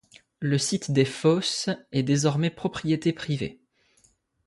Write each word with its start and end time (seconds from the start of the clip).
Le 0.39 0.57
site 0.57 0.89
des 0.89 1.05
fosses 1.05 1.69
est 1.91 2.01
désormais 2.01 2.49
propriété 2.49 3.13
privée. 3.13 3.61